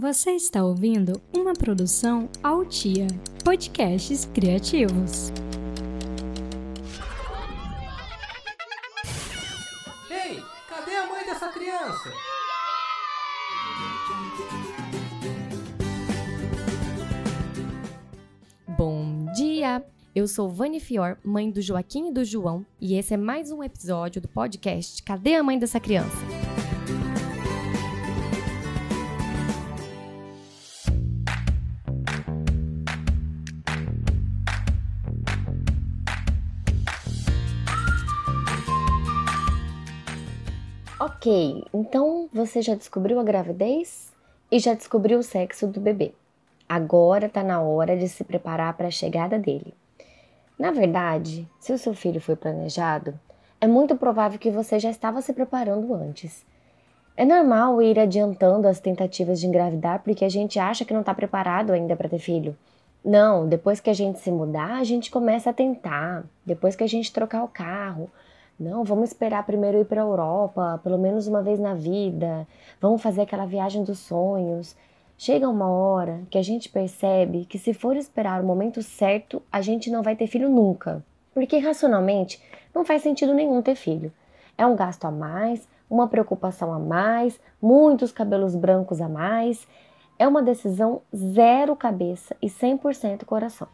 Você 0.00 0.30
está 0.30 0.62
ouvindo 0.62 1.20
uma 1.34 1.54
produção 1.54 2.28
Altia, 2.40 3.08
podcasts 3.44 4.26
criativos. 4.26 5.32
Ei, 10.08 10.40
cadê 10.68 10.94
a 10.94 11.06
mãe 11.08 11.24
dessa 11.26 11.48
criança? 11.48 12.12
Bom 18.68 19.26
dia! 19.34 19.84
Eu 20.14 20.28
sou 20.28 20.48
Vani 20.48 20.78
Fior, 20.78 21.18
mãe 21.24 21.50
do 21.50 21.60
Joaquim 21.60 22.10
e 22.10 22.12
do 22.12 22.24
João, 22.24 22.64
e 22.80 22.94
esse 22.94 23.14
é 23.14 23.16
mais 23.16 23.50
um 23.50 23.64
episódio 23.64 24.22
do 24.22 24.28
podcast 24.28 25.02
Cadê 25.02 25.34
a 25.34 25.42
mãe 25.42 25.58
dessa 25.58 25.80
criança? 25.80 26.47
Ok, 41.18 41.64
então 41.74 42.28
você 42.32 42.62
já 42.62 42.76
descobriu 42.76 43.18
a 43.18 43.24
gravidez 43.24 44.12
e 44.52 44.60
já 44.60 44.72
descobriu 44.72 45.18
o 45.18 45.22
sexo 45.24 45.66
do 45.66 45.80
bebê. 45.80 46.12
Agora 46.68 47.28
tá 47.28 47.42
na 47.42 47.60
hora 47.60 47.96
de 47.96 48.08
se 48.08 48.22
preparar 48.22 48.74
para 48.74 48.86
a 48.86 48.92
chegada 48.92 49.36
dele. 49.36 49.74
Na 50.56 50.70
verdade, 50.70 51.44
se 51.58 51.72
o 51.72 51.78
seu 51.78 51.92
filho 51.92 52.20
foi 52.20 52.36
planejado, 52.36 53.18
é 53.60 53.66
muito 53.66 53.96
provável 53.96 54.38
que 54.38 54.48
você 54.48 54.78
já 54.78 54.90
estava 54.90 55.20
se 55.20 55.32
preparando 55.32 55.92
antes. 55.92 56.46
É 57.16 57.24
normal 57.24 57.82
ir 57.82 57.98
adiantando 57.98 58.68
as 58.68 58.78
tentativas 58.78 59.40
de 59.40 59.48
engravidar 59.48 60.04
porque 60.04 60.24
a 60.24 60.28
gente 60.28 60.60
acha 60.60 60.84
que 60.84 60.94
não 60.94 61.00
está 61.00 61.12
preparado 61.12 61.72
ainda 61.72 61.96
para 61.96 62.08
ter 62.08 62.20
filho. 62.20 62.56
Não, 63.04 63.48
depois 63.48 63.80
que 63.80 63.90
a 63.90 63.94
gente 63.94 64.20
se 64.20 64.30
mudar, 64.30 64.74
a 64.74 64.84
gente 64.84 65.10
começa 65.10 65.50
a 65.50 65.52
tentar. 65.52 66.24
Depois 66.46 66.76
que 66.76 66.84
a 66.84 66.88
gente 66.88 67.12
trocar 67.12 67.42
o 67.42 67.48
carro, 67.48 68.08
não, 68.58 68.82
vamos 68.82 69.10
esperar 69.10 69.46
primeiro 69.46 69.78
ir 69.78 69.84
para 69.84 70.02
a 70.02 70.04
Europa, 70.04 70.80
pelo 70.82 70.98
menos 70.98 71.28
uma 71.28 71.40
vez 71.42 71.60
na 71.60 71.74
vida. 71.74 72.46
Vamos 72.80 73.00
fazer 73.00 73.22
aquela 73.22 73.46
viagem 73.46 73.84
dos 73.84 74.00
sonhos. 74.00 74.74
Chega 75.16 75.48
uma 75.48 75.68
hora 75.68 76.22
que 76.28 76.36
a 76.36 76.42
gente 76.42 76.68
percebe 76.68 77.44
que 77.44 77.56
se 77.56 77.72
for 77.72 77.96
esperar 77.96 78.42
o 78.42 78.46
momento 78.46 78.82
certo, 78.82 79.40
a 79.50 79.60
gente 79.60 79.90
não 79.90 80.02
vai 80.02 80.16
ter 80.16 80.26
filho 80.26 80.48
nunca. 80.48 81.04
Porque 81.32 81.58
racionalmente 81.58 82.42
não 82.74 82.84
faz 82.84 83.02
sentido 83.02 83.32
nenhum 83.32 83.62
ter 83.62 83.76
filho. 83.76 84.12
É 84.56 84.66
um 84.66 84.74
gasto 84.74 85.04
a 85.04 85.10
mais, 85.10 85.68
uma 85.88 86.08
preocupação 86.08 86.72
a 86.72 86.80
mais, 86.80 87.38
muitos 87.62 88.10
cabelos 88.10 88.56
brancos 88.56 89.00
a 89.00 89.08
mais. 89.08 89.68
É 90.18 90.26
uma 90.26 90.42
decisão 90.42 91.00
zero 91.14 91.76
cabeça 91.76 92.34
e 92.42 92.48
100% 92.48 93.24
coração. 93.24 93.68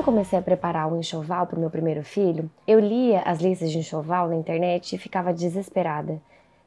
Eu 0.00 0.04
comecei 0.04 0.38
a 0.38 0.42
preparar 0.42 0.90
o 0.90 0.96
enxoval 0.96 1.46
para 1.46 1.58
o 1.58 1.60
meu 1.60 1.68
primeiro 1.68 2.02
filho, 2.02 2.50
eu 2.66 2.80
lia 2.80 3.20
as 3.20 3.38
listas 3.38 3.70
de 3.70 3.78
enxoval 3.78 4.28
na 4.28 4.34
internet 4.34 4.94
e 4.94 4.98
ficava 4.98 5.30
desesperada. 5.30 6.18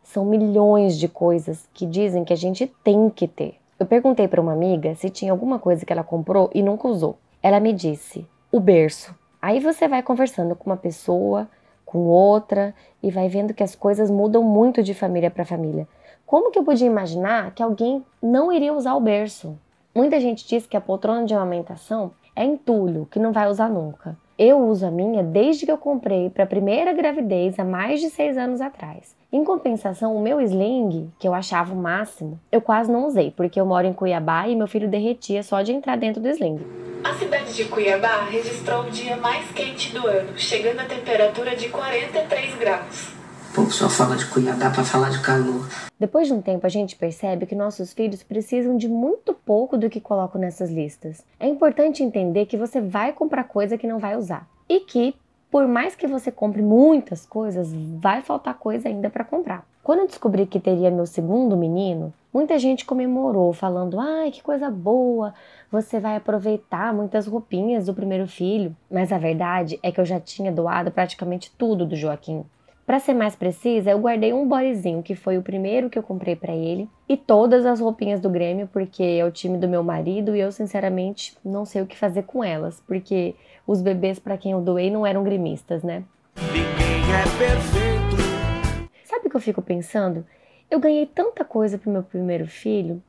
São 0.04 0.24
milhões 0.24 1.00
de 1.00 1.08
coisas 1.08 1.68
que 1.74 1.88
dizem 1.88 2.24
que 2.24 2.32
a 2.32 2.38
gente 2.38 2.68
tem 2.84 3.10
que 3.10 3.28
ter. 3.28 3.56
Eu 3.80 3.88
perguntei 3.88 4.28
para 4.28 4.40
uma 4.40 4.54
amiga 4.54 4.94
se 4.94 5.10
tinha 5.10 5.32
alguma 5.32 5.58
coisa 5.58 5.84
que 5.84 5.92
ela 5.92 6.04
comprou 6.04 6.52
e 6.54 6.62
nunca 6.62 6.88
usou. 6.88 7.18
Ela 7.42 7.60
me 7.60 7.74
disse: 7.74 8.24
o 8.52 8.60
berço. 8.60 9.16
Aí 9.42 9.60
você 9.60 9.88
vai 9.88 10.04
conversando 10.04 10.56
com 10.56 10.70
uma 10.70 10.78
pessoa, 10.78 11.50
com 11.84 12.06
outra 12.06 12.76
e 13.02 13.10
vai 13.10 13.30
vendo 13.30 13.54
que 13.54 13.64
as 13.64 13.74
coisas 13.74 14.12
mudam 14.12 14.44
muito 14.44 14.84
de 14.84 14.94
família 14.94 15.32
para 15.32 15.44
família. 15.44 15.88
Como 16.24 16.52
que 16.52 16.60
eu 16.60 16.64
podia 16.64 16.86
imaginar 16.86 17.52
que 17.56 17.64
alguém 17.64 18.06
não 18.22 18.52
iria 18.52 18.74
usar 18.74 18.94
o 18.94 19.02
berço? 19.02 19.58
Muita 19.96 20.20
gente 20.20 20.48
diz 20.48 20.68
que 20.68 20.78
a 20.78 20.82
poltrona 20.82 21.26
de 21.26 21.34
amamentação 21.34 22.12
é 22.36 22.44
entulho, 22.44 23.08
que 23.12 23.20
não 23.20 23.32
vai 23.32 23.48
usar 23.48 23.70
nunca. 23.70 24.18
Eu 24.38 24.60
uso 24.60 24.86
a 24.86 24.92
minha 24.92 25.22
desde 25.22 25.66
que 25.66 25.72
eu 25.72 25.78
comprei 25.78 26.30
para 26.30 26.44
a 26.44 26.48
primeira 26.48 26.92
gravidez 26.92 27.60
há 27.60 27.64
mais 27.64 28.02
de 28.02 28.10
seis 28.10 28.36
anos 28.38 28.62
atrás. 28.62 29.16
Em 29.32 29.44
compensação, 29.44 30.16
o 30.16 30.22
meu 30.22 30.42
sling, 30.42 31.12
que 31.20 31.28
eu 31.28 31.34
achava 31.34 31.74
o 31.74 31.78
máximo, 31.78 32.40
eu 32.52 32.60
quase 32.60 32.92
não 32.92 33.06
usei, 33.06 33.30
porque 33.30 33.60
eu 33.60 33.66
moro 33.66 33.86
em 33.86 33.94
Cuiabá 33.94 34.48
e 34.48 34.56
meu 34.56 34.68
filho 34.68 34.90
derretia 34.90 35.44
só 35.44 35.62
de 35.62 35.72
entrar 35.72 35.98
dentro 35.98 36.22
do 36.22 36.30
sling. 36.30 36.60
A 37.04 37.14
cidade 37.14 37.54
de 37.54 37.66
Cuiabá 37.66 38.26
registrou 38.30 38.84
o 38.84 38.90
dia 38.90 39.16
mais 39.18 39.52
quente 39.52 39.94
do 39.94 40.08
ano, 40.08 40.38
chegando 40.38 40.80
a 40.80 40.86
temperatura 40.86 41.56
de 41.56 41.70
43 41.70 42.56
graus 42.56 43.13
pouco 43.54 43.72
só 43.72 43.88
fala 43.88 44.16
de 44.16 44.26
Cuiabá 44.26 44.72
para 44.72 44.84
falar 44.84 45.12
de 45.12 45.22
calor. 45.22 45.68
Depois 46.00 46.28
de 46.28 46.34
um 46.34 46.42
tempo, 46.42 46.66
a 46.66 46.70
gente 46.70 46.96
percebe 46.96 47.46
que 47.46 47.54
nossos 47.54 47.94
filhos 47.94 48.24
precisam 48.24 48.76
de 48.76 48.88
muito 48.90 49.34
pouco 49.34 49.78
do 49.78 49.90
que 49.90 50.02
colocam 50.02 50.42
nessas 50.42 50.72
listas. 50.72 51.24
É 51.40 51.48
importante 51.48 52.04
entender 52.04 52.48
que 52.48 52.58
você 52.58 52.82
vai 52.82 53.14
comprar 53.14 53.44
coisa 53.44 53.78
que 53.78 53.88
não 53.88 54.00
vai 54.00 54.18
usar 54.18 54.48
e 54.68 54.80
que, 54.80 55.16
por 55.52 55.68
mais 55.68 55.96
que 55.96 56.08
você 56.08 56.32
compre 56.32 56.64
muitas 56.64 57.28
coisas, 57.28 57.72
vai 57.72 58.22
faltar 58.22 58.56
coisa 58.56 58.90
ainda 58.90 59.10
para 59.10 59.24
comprar. 59.24 59.64
Quando 59.84 60.00
eu 60.00 60.08
descobri 60.08 60.48
que 60.48 60.60
teria 60.60 60.90
meu 60.90 61.06
segundo 61.06 61.56
menino, 61.56 62.12
muita 62.34 62.58
gente 62.58 62.86
comemorou, 62.86 63.54
falando: 63.54 64.00
ai, 64.00 64.32
que 64.32 64.42
coisa 64.42 64.72
boa, 64.72 65.34
você 65.72 66.00
vai 66.00 66.16
aproveitar 66.16 66.94
muitas 66.94 67.28
roupinhas 67.28 67.86
do 67.86 67.94
primeiro 67.94 68.28
filho. 68.28 68.76
Mas 68.90 69.12
a 69.12 69.18
verdade 69.20 69.80
é 69.84 69.92
que 69.92 70.02
eu 70.02 70.06
já 70.06 70.20
tinha 70.20 70.52
doado 70.52 70.90
praticamente 70.90 71.52
tudo 71.56 71.86
do 71.86 71.96
Joaquim. 71.96 72.44
Para 72.86 73.00
ser 73.00 73.14
mais 73.14 73.34
precisa, 73.34 73.92
eu 73.92 74.00
guardei 74.00 74.34
um 74.34 74.46
bodyzinho, 74.46 75.02
que 75.02 75.16
foi 75.16 75.38
o 75.38 75.42
primeiro 75.42 75.90
que 75.90 75.98
eu 75.98 76.04
comprei 76.04 76.36
para 76.36 76.54
ele, 76.54 76.90
e 77.08 77.16
todas 77.16 77.66
as 77.66 77.80
roupinhas 77.80 78.20
do 78.20 78.30
Grêmio, 78.30 78.68
porque 78.74 79.02
é 79.02 79.24
o 79.24 79.32
time 79.32 79.58
do 79.58 79.70
meu 79.70 79.82
marido 79.82 80.36
e 80.36 80.42
eu 80.42 80.52
sinceramente 80.52 81.34
não 81.46 81.64
sei 81.64 81.82
o 81.82 81.86
que 81.86 81.98
fazer 81.98 82.24
com 82.24 82.44
elas, 82.44 82.84
porque 82.86 83.36
os 83.66 83.82
bebês 83.82 84.20
para 84.20 84.38
quem 84.38 84.52
eu 84.52 84.60
doei 84.60 84.92
não 84.92 85.08
eram 85.08 85.24
gremistas, 85.24 85.82
né? 85.82 86.04
Ninguém 86.36 86.66
é 87.10 87.24
perfeito. 87.40 88.90
Sabe 89.06 89.28
o 89.28 89.30
que 89.30 89.38
eu 89.38 89.42
fico 89.42 89.62
pensando? 89.62 90.26
Eu 90.70 90.78
ganhei 90.78 91.06
tanta 91.06 91.46
coisa 91.46 91.78
pro 91.78 91.90
meu 91.90 92.04
primeiro 92.04 92.48
filho, 92.48 93.02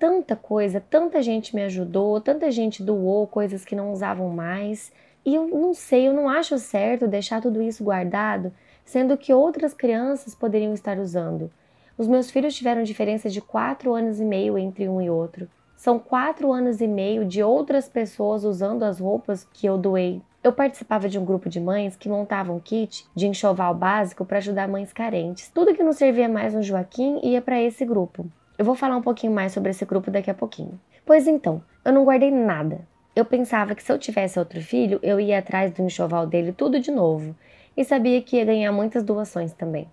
tanta 0.00 0.34
coisa, 0.34 0.82
tanta 0.90 1.22
gente 1.22 1.54
me 1.54 1.62
ajudou, 1.62 2.20
tanta 2.20 2.50
gente 2.50 2.82
doou 2.82 3.28
coisas 3.28 3.64
que 3.64 3.76
não 3.76 3.92
usavam 3.92 4.30
mais, 4.30 4.90
e 5.24 5.32
eu 5.32 5.46
não 5.46 5.72
sei, 5.74 6.08
eu 6.08 6.12
não 6.12 6.28
acho 6.28 6.58
certo 6.58 7.06
deixar 7.06 7.40
tudo 7.40 7.62
isso 7.62 7.84
guardado 7.84 8.52
sendo 8.84 9.16
que 9.16 9.32
outras 9.32 9.74
crianças 9.74 10.34
poderiam 10.34 10.74
estar 10.74 10.98
usando. 10.98 11.50
Os 11.96 12.08
meus 12.08 12.30
filhos 12.30 12.54
tiveram 12.54 12.82
diferença 12.82 13.28
de 13.28 13.40
quatro 13.40 13.94
anos 13.94 14.18
e 14.18 14.24
meio 14.24 14.58
entre 14.58 14.88
um 14.88 15.00
e 15.00 15.10
outro. 15.10 15.48
São 15.76 15.98
quatro 15.98 16.52
anos 16.52 16.80
e 16.80 16.86
meio 16.86 17.24
de 17.24 17.42
outras 17.42 17.88
pessoas 17.88 18.44
usando 18.44 18.84
as 18.84 19.00
roupas 19.00 19.46
que 19.52 19.66
eu 19.66 19.76
doei. 19.76 20.22
Eu 20.42 20.52
participava 20.52 21.08
de 21.08 21.18
um 21.18 21.24
grupo 21.24 21.48
de 21.48 21.60
mães 21.60 21.96
que 21.96 22.08
montavam 22.08 22.58
kit 22.60 23.04
de 23.14 23.26
enxoval 23.26 23.74
básico 23.74 24.24
para 24.24 24.38
ajudar 24.38 24.68
mães 24.68 24.92
carentes. 24.92 25.48
Tudo 25.48 25.74
que 25.74 25.82
não 25.82 25.92
servia 25.92 26.28
mais 26.28 26.54
no 26.54 26.62
Joaquim 26.62 27.20
ia 27.22 27.42
para 27.42 27.60
esse 27.60 27.84
grupo. 27.84 28.26
Eu 28.56 28.64
vou 28.64 28.74
falar 28.74 28.96
um 28.96 29.02
pouquinho 29.02 29.32
mais 29.32 29.52
sobre 29.52 29.70
esse 29.70 29.84
grupo 29.84 30.10
daqui 30.10 30.30
a 30.30 30.34
pouquinho. 30.34 30.80
Pois 31.04 31.26
então, 31.26 31.62
eu 31.84 31.92
não 31.92 32.04
guardei 32.04 32.30
nada. 32.30 32.80
Eu 33.14 33.24
pensava 33.24 33.74
que 33.74 33.82
se 33.82 33.92
eu 33.92 33.98
tivesse 33.98 34.38
outro 34.38 34.60
filho, 34.60 34.98
eu 35.02 35.20
ia 35.20 35.38
atrás 35.38 35.72
do 35.72 35.82
enxoval 35.82 36.26
dele 36.26 36.52
tudo 36.52 36.80
de 36.80 36.90
novo 36.90 37.34
e 37.76 37.84
sabia 37.84 38.20
que 38.22 38.36
ia 38.36 38.44
ganhar 38.44 38.72
muitas 38.72 39.02
doações 39.02 39.52
também. 39.52 39.88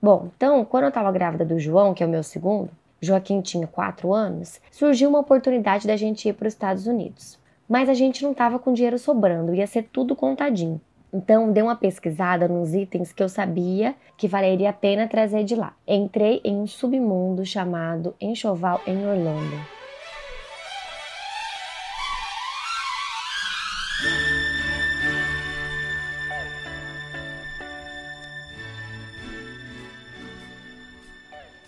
Bom, 0.00 0.28
então, 0.36 0.64
quando 0.64 0.84
eu 0.84 0.88
estava 0.88 1.10
grávida 1.10 1.44
do 1.44 1.58
João, 1.58 1.94
que 1.94 2.02
é 2.02 2.06
o 2.06 2.10
meu 2.10 2.22
segundo, 2.22 2.70
Joaquim 3.00 3.40
tinha 3.40 3.66
4 3.66 4.12
anos, 4.12 4.60
surgiu 4.70 5.08
uma 5.08 5.20
oportunidade 5.20 5.86
da 5.86 5.96
gente 5.96 6.28
ir 6.28 6.32
para 6.32 6.48
os 6.48 6.54
Estados 6.54 6.86
Unidos. 6.86 7.38
Mas 7.68 7.88
a 7.88 7.94
gente 7.94 8.22
não 8.22 8.32
estava 8.32 8.58
com 8.58 8.72
dinheiro 8.72 8.98
sobrando, 8.98 9.54
ia 9.54 9.66
ser 9.66 9.88
tudo 9.92 10.14
contadinho. 10.14 10.80
Então, 11.12 11.50
dei 11.50 11.62
uma 11.62 11.76
pesquisada 11.76 12.46
nos 12.46 12.74
itens 12.74 13.12
que 13.12 13.22
eu 13.22 13.28
sabia 13.28 13.94
que 14.16 14.28
valeria 14.28 14.70
a 14.70 14.72
pena 14.72 15.08
trazer 15.08 15.44
de 15.44 15.54
lá. 15.54 15.74
Entrei 15.86 16.40
em 16.44 16.56
um 16.56 16.66
submundo 16.66 17.44
chamado 17.44 18.14
Enxoval 18.20 18.80
em 18.86 19.06
Orlando. 19.06 19.75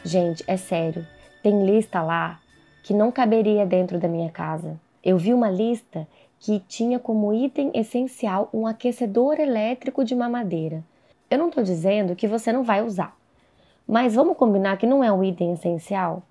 Gente, 0.09 0.43
é 0.47 0.57
sério. 0.57 1.07
Tem 1.43 1.67
lista 1.67 2.01
lá 2.01 2.41
que 2.83 2.95
não 2.95 3.13
caberia 3.13 3.67
dentro 3.67 3.99
da 3.99 4.09
minha 4.09 4.31
casa. 4.31 4.81
Eu 5.05 5.19
vi 5.19 5.35
uma 5.35 5.51
lista 5.51 6.09
que 6.41 6.61
tinha 6.61 6.99
como 6.99 7.35
item 7.35 7.71
essencial 7.75 8.49
um 8.51 8.67
aquecedor 8.67 9.39
elétrico 9.39 10.03
de 10.03 10.15
mamadeira. 10.15 10.83
Eu 11.31 11.37
não 11.37 11.49
estou 11.49 11.63
dizendo 11.63 12.17
que 12.17 12.27
você 12.27 12.51
não 12.51 12.63
vai 12.63 12.83
usar, 12.83 13.15
mas 13.87 14.15
vamos 14.15 14.39
combinar 14.39 14.79
que 14.79 14.87
não 14.87 15.05
é 15.05 15.13
um 15.13 15.23
item 15.23 15.53
essencial? 15.53 16.23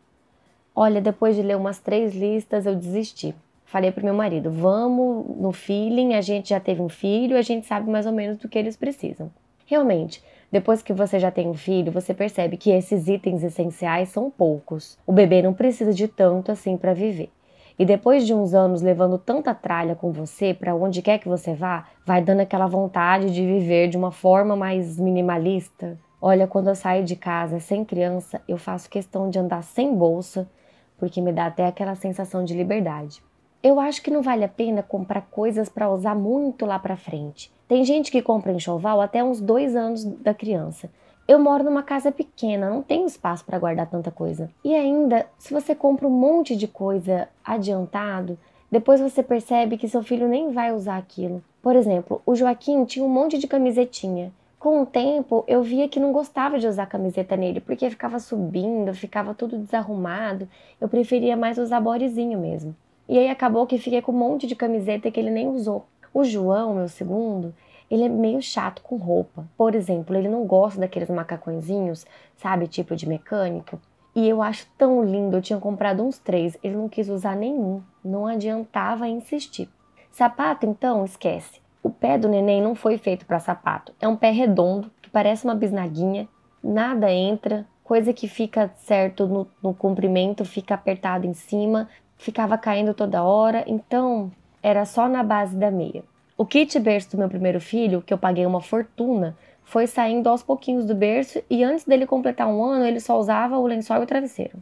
Olha, 0.75 0.99
depois 0.99 1.35
de 1.35 1.43
ler 1.43 1.55
umas 1.55 1.77
três 1.77 2.15
listas, 2.15 2.65
eu 2.65 2.75
desisti. 2.75 3.35
Falei 3.63 3.91
pro 3.91 4.03
meu 4.03 4.15
marido: 4.15 4.49
vamos 4.49 5.37
no 5.37 5.51
feeling, 5.51 6.15
a 6.15 6.21
gente 6.21 6.49
já 6.49 6.59
teve 6.59 6.81
um 6.81 6.89
filho, 6.89 7.37
a 7.37 7.43
gente 7.43 7.67
sabe 7.67 7.87
mais 7.91 8.07
ou 8.07 8.11
menos 8.11 8.39
do 8.39 8.49
que 8.49 8.57
eles 8.57 8.75
precisam. 8.75 9.29
Realmente, 9.67 10.23
Depois 10.51 10.81
que 10.81 10.93
você 10.93 11.19
já 11.19 11.29
tem 11.29 11.49
um 11.49 11.53
filho, 11.53 11.91
você 11.91 12.13
percebe 12.13 12.55
que 12.55 12.71
esses 12.71 13.07
itens 13.07 13.43
essenciais 13.43 14.09
são 14.09 14.31
poucos. 14.31 14.97
O 15.05 15.11
bebê 15.11 15.41
não 15.41 15.53
precisa 15.53 15.93
de 15.93 16.07
tanto 16.07 16.51
assim 16.51 16.77
para 16.77 16.93
viver. 16.93 17.29
E 17.77 17.85
depois 17.85 18.25
de 18.25 18.33
uns 18.33 18.53
anos 18.53 18.81
levando 18.81 19.17
tanta 19.17 19.53
tralha 19.53 19.93
com 19.93 20.11
você 20.11 20.53
para 20.53 20.73
onde 20.73 21.01
quer 21.01 21.19
que 21.19 21.27
você 21.27 21.53
vá, 21.53 21.85
vai 22.05 22.21
dando 22.21 22.39
aquela 22.39 22.65
vontade 22.65 23.31
de 23.31 23.45
viver 23.45 23.87
de 23.89 23.97
uma 23.97 24.11
forma 24.11 24.55
mais 24.55 24.97
minimalista. 24.97 25.97
Olha, 26.19 26.47
quando 26.47 26.69
eu 26.69 26.75
saio 26.75 27.03
de 27.03 27.15
casa 27.15 27.59
sem 27.59 27.85
criança, 27.85 28.41
eu 28.47 28.57
faço 28.57 28.89
questão 28.89 29.29
de 29.29 29.37
andar 29.37 29.61
sem 29.61 29.93
bolsa, 29.93 30.49
porque 30.97 31.21
me 31.21 31.31
dá 31.31 31.45
até 31.45 31.67
aquela 31.67 31.93
sensação 31.93 32.43
de 32.43 32.55
liberdade. 32.55 33.21
Eu 33.63 33.79
acho 33.79 34.01
que 34.01 34.11
não 34.11 34.21
vale 34.21 34.43
a 34.43 34.49
pena 34.49 34.83
comprar 34.83 35.21
coisas 35.21 35.67
para 35.67 35.89
usar 35.89 36.15
muito 36.15 36.65
lá 36.65 36.77
para 36.77 36.95
frente. 36.95 37.51
Tem 37.67 37.83
gente 37.83 38.11
que 38.11 38.21
compra 38.21 38.51
enxoval 38.51 39.01
até 39.01 39.23
uns 39.23 39.41
dois 39.41 39.75
anos 39.75 40.05
da 40.05 40.33
criança. 40.33 40.89
Eu 41.27 41.39
moro 41.39 41.63
numa 41.63 41.83
casa 41.83 42.11
pequena, 42.11 42.69
não 42.69 42.81
tenho 42.81 43.05
espaço 43.05 43.43
para 43.43 43.59
guardar 43.59 43.89
tanta 43.89 44.09
coisa. 44.09 44.49
E 44.63 44.73
ainda, 44.73 45.25
se 45.37 45.53
você 45.53 45.75
compra 45.75 46.07
um 46.07 46.11
monte 46.11 46.55
de 46.55 46.67
coisa 46.67 47.27
adiantado, 47.43 48.37
depois 48.71 49.01
você 49.01 49.21
percebe 49.21 49.77
que 49.77 49.89
seu 49.89 50.03
filho 50.03 50.27
nem 50.27 50.51
vai 50.51 50.71
usar 50.71 50.97
aquilo. 50.97 51.43
Por 51.61 51.75
exemplo, 51.75 52.21
o 52.25 52.35
Joaquim 52.35 52.85
tinha 52.85 53.03
um 53.03 53.09
monte 53.09 53.37
de 53.37 53.47
camisetinha. 53.47 54.31
Com 54.59 54.81
o 54.81 54.85
tempo, 54.85 55.43
eu 55.47 55.61
via 55.61 55.89
que 55.89 55.99
não 55.99 56.13
gostava 56.13 56.57
de 56.59 56.67
usar 56.67 56.85
camiseta 56.85 57.35
nele, 57.35 57.59
porque 57.59 57.89
ficava 57.89 58.19
subindo, 58.19 58.93
ficava 58.93 59.33
tudo 59.33 59.57
desarrumado. 59.57 60.47
Eu 60.79 60.87
preferia 60.87 61.35
mais 61.35 61.57
usar 61.57 61.81
borezinho 61.81 62.39
mesmo. 62.39 62.75
E 63.07 63.17
aí 63.17 63.29
acabou 63.29 63.65
que 63.65 63.77
fiquei 63.77 64.01
com 64.01 64.11
um 64.11 64.17
monte 64.17 64.45
de 64.45 64.55
camiseta 64.55 65.09
que 65.09 65.19
ele 65.19 65.31
nem 65.31 65.47
usou. 65.47 65.85
O 66.13 66.23
João, 66.23 66.75
meu 66.75 66.87
segundo, 66.87 67.53
ele 67.89 68.03
é 68.03 68.09
meio 68.09 68.41
chato 68.41 68.81
com 68.81 68.97
roupa. 68.97 69.47
Por 69.57 69.75
exemplo, 69.75 70.15
ele 70.15 70.27
não 70.27 70.45
gosta 70.45 70.79
daqueles 70.79 71.09
macacõezinhos, 71.09 72.05
sabe, 72.35 72.67
tipo 72.67 72.95
de 72.95 73.07
mecânico. 73.07 73.79
E 74.15 74.27
eu 74.27 74.41
acho 74.41 74.67
tão 74.77 75.03
lindo, 75.03 75.37
eu 75.37 75.41
tinha 75.41 75.59
comprado 75.59 76.03
uns 76.03 76.17
três, 76.17 76.57
ele 76.63 76.75
não 76.75 76.89
quis 76.89 77.07
usar 77.07 77.35
nenhum, 77.35 77.81
não 78.03 78.25
adiantava 78.25 79.07
insistir. 79.07 79.69
Sapato, 80.11 80.65
então, 80.65 81.05
esquece. 81.05 81.61
O 81.83 81.89
pé 81.89 82.17
do 82.17 82.27
neném 82.27 82.61
não 82.61 82.73
foi 82.73 82.97
feito 82.97 83.25
para 83.25 83.39
sapato. 83.39 83.93
É 84.01 84.07
um 84.07 84.15
pé 84.15 84.31
redondo, 84.31 84.91
que 85.01 85.09
parece 85.09 85.45
uma 85.45 85.53
bisnaguinha, 85.53 86.27
nada 86.63 87.11
entra, 87.11 87.65
coisa 87.83 88.11
que 88.11 88.27
fica 88.27 88.71
certo 88.75 89.27
no, 89.27 89.47
no 89.61 89.73
comprimento, 89.73 90.43
fica 90.43 90.73
apertado 90.73 91.27
em 91.27 91.33
cima, 91.33 91.87
ficava 92.17 92.57
caindo 92.57 92.93
toda 92.93 93.23
hora, 93.23 93.63
então 93.67 94.31
era 94.61 94.85
só 94.85 95.07
na 95.07 95.23
base 95.23 95.55
da 95.55 95.71
meia. 95.71 96.03
O 96.37 96.45
kit 96.45 96.79
berço 96.79 97.11
do 97.11 97.17
meu 97.17 97.29
primeiro 97.29 97.59
filho, 97.59 98.01
que 98.01 98.13
eu 98.13 98.17
paguei 98.17 98.45
uma 98.45 98.61
fortuna, 98.61 99.35
foi 99.63 99.87
saindo 99.87 100.29
aos 100.29 100.43
pouquinhos 100.43 100.85
do 100.85 100.95
berço 100.95 101.43
e 101.49 101.63
antes 101.63 101.83
dele 101.83 102.05
completar 102.05 102.47
um 102.47 102.63
ano 102.63 102.85
ele 102.85 102.99
só 102.99 103.19
usava 103.19 103.57
o 103.57 103.67
lençol 103.67 103.97
e 103.97 104.03
o 104.03 104.05
travesseiro. 104.05 104.61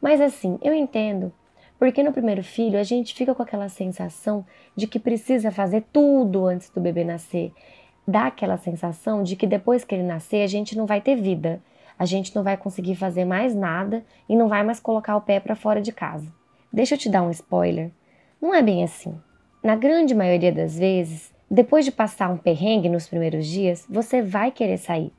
Mas 0.00 0.20
assim, 0.20 0.58
eu 0.62 0.72
entendo, 0.72 1.32
porque 1.78 2.02
no 2.02 2.12
primeiro 2.12 2.42
filho 2.42 2.78
a 2.78 2.82
gente 2.82 3.14
fica 3.14 3.34
com 3.34 3.42
aquela 3.42 3.68
sensação 3.68 4.46
de 4.74 4.86
que 4.86 4.98
precisa 4.98 5.50
fazer 5.50 5.84
tudo 5.92 6.46
antes 6.46 6.70
do 6.70 6.80
bebê 6.80 7.04
nascer. 7.04 7.52
Dá 8.06 8.26
aquela 8.28 8.56
sensação 8.56 9.22
de 9.22 9.36
que 9.36 9.46
depois 9.46 9.84
que 9.84 9.94
ele 9.94 10.04
nascer 10.04 10.42
a 10.42 10.46
gente 10.46 10.76
não 10.76 10.86
vai 10.86 11.00
ter 11.00 11.16
vida, 11.16 11.60
a 11.98 12.04
gente 12.04 12.34
não 12.34 12.42
vai 12.42 12.56
conseguir 12.56 12.94
fazer 12.94 13.24
mais 13.24 13.54
nada 13.54 14.04
e 14.28 14.36
não 14.36 14.48
vai 14.48 14.62
mais 14.62 14.78
colocar 14.78 15.16
o 15.16 15.20
pé 15.20 15.40
para 15.40 15.56
fora 15.56 15.82
de 15.82 15.92
casa. 15.92 16.32
Deixa 16.76 16.94
eu 16.94 16.98
te 16.98 17.08
dar 17.08 17.22
um 17.22 17.30
spoiler. 17.30 17.90
Não 18.38 18.54
é 18.54 18.60
bem 18.60 18.84
assim. 18.84 19.18
Na 19.64 19.74
grande 19.74 20.14
maioria 20.14 20.52
das 20.52 20.78
vezes, 20.78 21.32
depois 21.50 21.86
de 21.86 21.90
passar 21.90 22.28
um 22.28 22.36
perrengue 22.36 22.90
nos 22.90 23.08
primeiros 23.08 23.46
dias, 23.46 23.86
você 23.88 24.20
vai 24.20 24.50
querer 24.50 24.76
sair. 24.76 25.10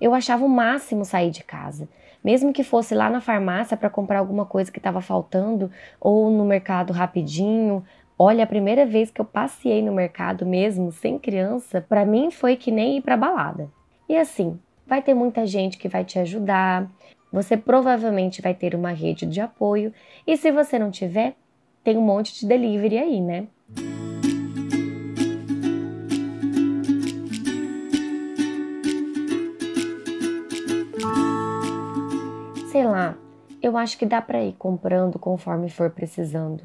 Eu 0.00 0.14
achava 0.14 0.44
o 0.44 0.48
máximo 0.48 1.04
sair 1.04 1.32
de 1.32 1.42
casa, 1.42 1.88
mesmo 2.22 2.52
que 2.52 2.62
fosse 2.62 2.94
lá 2.94 3.10
na 3.10 3.20
farmácia 3.20 3.76
para 3.76 3.90
comprar 3.90 4.20
alguma 4.20 4.46
coisa 4.46 4.70
que 4.70 4.78
estava 4.78 5.00
faltando 5.00 5.72
ou 6.00 6.30
no 6.30 6.44
mercado 6.44 6.92
rapidinho. 6.92 7.84
Olha, 8.16 8.44
a 8.44 8.46
primeira 8.46 8.86
vez 8.86 9.10
que 9.10 9.20
eu 9.20 9.24
passei 9.24 9.82
no 9.82 9.92
mercado 9.92 10.46
mesmo 10.46 10.92
sem 10.92 11.18
criança, 11.18 11.80
para 11.80 12.06
mim 12.06 12.30
foi 12.30 12.54
que 12.54 12.70
nem 12.70 12.98
ir 12.98 13.00
para 13.00 13.16
balada. 13.16 13.68
E 14.08 14.16
assim, 14.16 14.56
vai 14.86 15.02
ter 15.02 15.14
muita 15.14 15.48
gente 15.48 15.78
que 15.78 15.88
vai 15.88 16.04
te 16.04 16.20
ajudar, 16.20 16.88
você 17.32 17.56
provavelmente 17.56 18.42
vai 18.42 18.52
ter 18.52 18.74
uma 18.74 18.90
rede 18.90 19.24
de 19.24 19.40
apoio 19.40 19.92
e 20.26 20.36
se 20.36 20.52
você 20.52 20.78
não 20.78 20.90
tiver, 20.90 21.34
tem 21.82 21.96
um 21.96 22.02
monte 22.02 22.38
de 22.38 22.46
delivery 22.46 22.98
aí, 22.98 23.20
né? 23.20 23.46
Sei 32.70 32.84
lá, 32.84 33.16
eu 33.62 33.76
acho 33.76 33.96
que 33.96 34.04
dá 34.04 34.20
para 34.20 34.44
ir 34.44 34.52
comprando 34.58 35.18
conforme 35.18 35.70
for 35.70 35.90
precisando. 35.90 36.64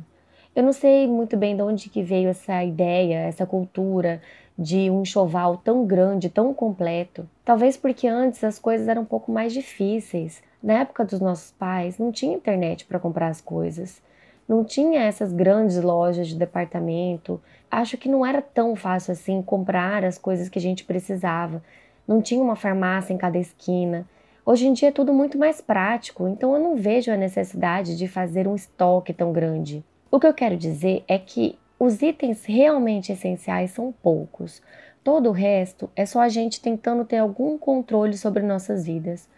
Eu 0.56 0.64
não 0.64 0.74
sei 0.74 1.08
muito 1.08 1.38
bem 1.38 1.56
de 1.56 1.62
onde 1.62 1.90
que 1.90 2.02
veio 2.02 2.30
essa 2.30 2.64
ideia, 2.64 3.20
essa 3.20 3.46
cultura 3.46 4.22
de 4.58 4.90
um 4.90 5.04
enxoval 5.04 5.58
tão 5.58 5.86
grande, 5.86 6.30
tão 6.30 6.54
completo. 6.54 7.30
Talvez 7.46 7.78
porque 7.78 8.08
antes 8.08 8.44
as 8.44 8.58
coisas 8.58 8.88
eram 8.88 9.04
um 9.04 9.06
pouco 9.06 9.32
mais 9.32 9.54
difíceis. 9.54 10.42
Na 10.68 10.82
época 10.82 11.06
dos 11.06 11.22
nossos 11.22 11.50
pais, 11.52 11.98
não 11.98 12.12
tinha 12.12 12.36
internet 12.36 12.84
para 12.84 13.00
comprar 13.00 13.30
as 13.30 13.40
coisas. 13.40 14.02
Não 14.46 14.66
tinha 14.66 15.02
essas 15.02 15.32
grandes 15.32 15.82
lojas 15.82 16.28
de 16.28 16.36
departamento. 16.36 17.40
Acho 17.72 17.98
que 17.98 18.10
não 18.10 18.26
era 18.26 18.42
tão 18.42 18.76
fácil 18.76 19.14
assim 19.14 19.42
comprar 19.42 20.04
as 20.04 20.18
coisas 20.18 20.50
que 20.50 20.60
a 20.60 20.62
gente 20.62 20.84
precisava. 20.84 21.64
Não 22.06 22.22
tinha 22.22 22.44
uma 22.44 22.58
farmácia 22.58 23.14
em 23.14 23.18
cada 23.18 23.38
esquina. 23.38 24.06
Hoje 24.46 24.68
em 24.68 24.74
dia 24.74 24.90
é 24.90 24.92
tudo 24.92 25.14
muito 25.14 25.38
mais 25.38 25.62
prático, 25.62 26.28
então 26.28 26.54
eu 26.54 26.62
não 26.62 26.76
vejo 26.76 27.14
a 27.14 27.16
necessidade 27.16 27.96
de 27.96 28.06
fazer 28.06 28.46
um 28.46 28.54
estoque 28.54 29.14
tão 29.14 29.32
grande. 29.32 29.86
O 30.12 30.20
que 30.20 30.28
eu 30.28 30.34
quero 30.34 30.58
dizer 30.58 31.02
é 31.08 31.18
que 31.18 31.58
os 31.80 32.02
itens 32.02 32.44
realmente 32.44 33.14
essenciais 33.14 33.72
são 33.72 33.94
poucos. 34.04 34.62
Todo 35.02 35.30
o 35.30 35.32
resto 35.32 35.90
é 35.96 36.06
só 36.06 36.20
a 36.20 36.28
gente 36.28 36.60
tentando 36.60 37.06
ter 37.06 37.20
algum 37.20 37.58
controle 37.58 38.18
sobre 38.18 38.44
nossas 38.44 38.86
vidas. 38.86 39.30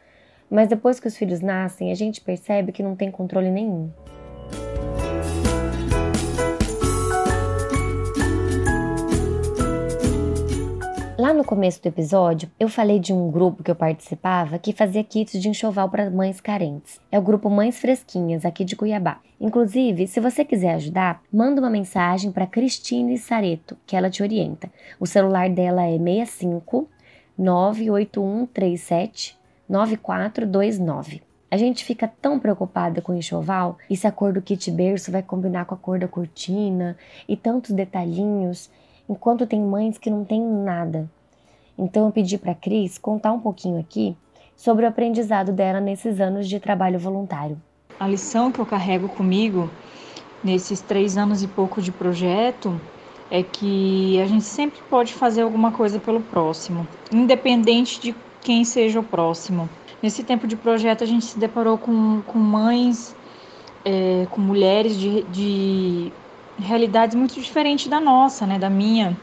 Mas 0.50 0.68
depois 0.68 1.00
que 1.00 1.08
os 1.08 1.16
filhos 1.16 1.42
nascem, 1.42 1.92
a 1.92 1.96
gente 1.96 2.22
percebe 2.22 2.72
que 2.72 2.82
não 2.82 2.96
tem 2.96 3.12
controle 3.12 3.52
nenhum. 3.52 3.92
Lá 11.20 11.34
no 11.34 11.44
começo 11.44 11.82
do 11.82 11.88
episódio, 11.88 12.50
eu 12.58 12.70
falei 12.70 12.98
de 12.98 13.12
um 13.12 13.30
grupo 13.30 13.62
que 13.62 13.70
eu 13.70 13.76
participava 13.76 14.58
que 14.58 14.72
fazia 14.72 15.04
kits 15.04 15.40
de 15.40 15.50
enxoval 15.50 15.90
para 15.90 16.10
mães 16.10 16.40
carentes. 16.40 16.98
É 17.12 17.20
o 17.20 17.22
grupo 17.22 17.50
Mães 17.50 17.78
Fresquinhas, 17.78 18.46
aqui 18.46 18.64
de 18.64 18.78
Cuiabá. 18.78 19.20
Inclusive, 19.38 20.08
se 20.08 20.22
você 20.22 20.46
quiser 20.46 20.76
ajudar, 20.76 21.22
manda 21.32 21.60
uma 21.60 21.70
mensagem 21.70 22.32
para 22.32 22.48
Cristine 22.48 23.18
Sareto, 23.18 23.78
que 23.86 23.98
ela 23.98 24.10
te 24.10 24.24
orienta. 24.24 24.72
O 24.98 25.06
celular 25.06 25.50
dela 25.50 25.84
é 25.84 25.98
65 25.98 26.88
98137 27.38 29.39
9429. 29.70 31.22
A 31.52 31.58
gente 31.58 31.86
fica 31.86 32.08
tão 32.08 32.40
preocupada 32.40 33.02
com 33.02 33.12
o 33.12 33.16
enxoval 33.16 33.78
e 33.90 33.96
se 33.96 34.08
a 34.08 34.12
cor 34.12 34.34
do 34.34 34.42
kit 34.42 34.70
berço 34.72 35.12
vai 35.12 35.22
combinar 35.22 35.66
com 35.66 35.76
a 35.76 35.78
cor 35.78 36.00
da 36.00 36.08
cortina 36.08 36.98
e 37.28 37.38
tantos 37.38 37.72
detalhinhos, 37.72 38.70
enquanto 39.08 39.48
tem 39.48 39.62
mães 39.62 39.98
que 39.98 40.10
não 40.10 40.26
têm 40.26 40.42
nada. 40.42 41.10
Então 41.78 42.06
eu 42.06 42.12
pedi 42.12 42.38
para 42.38 42.54
Cris 42.54 42.98
contar 42.98 43.32
um 43.32 43.40
pouquinho 43.40 43.80
aqui 43.80 44.16
sobre 44.56 44.86
o 44.86 44.88
aprendizado 44.90 45.52
dela 45.52 45.80
nesses 45.80 46.20
anos 46.20 46.48
de 46.48 46.60
trabalho 46.60 47.00
voluntário. 47.00 47.60
A 48.00 48.08
lição 48.08 48.52
que 48.52 48.60
eu 48.60 48.66
carrego 48.66 49.08
comigo 49.08 49.70
nesses 50.44 50.82
três 50.82 51.18
anos 51.18 51.42
e 51.44 51.48
pouco 51.48 51.82
de 51.82 51.92
projeto 51.92 52.80
é 53.32 53.44
que 53.44 54.20
a 54.22 54.26
gente 54.26 54.46
sempre 54.46 54.82
pode 54.90 55.14
fazer 55.14 55.42
alguma 55.42 55.72
coisa 55.72 56.00
pelo 56.00 56.22
próximo, 56.22 56.88
independente 57.12 58.00
de 58.00 58.16
quem 58.42 58.64
seja 58.64 59.00
o 59.00 59.04
próximo. 59.04 59.70
Nesse 60.02 60.24
tempo 60.24 60.48
de 60.48 60.56
projeto, 60.56 61.04
a 61.04 61.08
gente 61.08 61.26
se 61.26 61.38
deparou 61.38 61.78
com, 61.78 62.22
com 62.26 62.40
mães, 62.40 63.16
é, 63.84 64.26
com 64.32 64.40
mulheres 64.42 64.98
de, 64.98 65.24
de 65.24 66.12
realidades 66.58 67.16
muito 67.16 67.34
diferentes 67.36 67.88
da 67.88 68.00
nossa, 68.00 68.46
né, 68.46 68.58
da 68.58 68.70
minha. 68.70 69.18